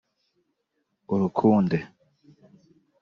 [1.13, 1.77] urukunde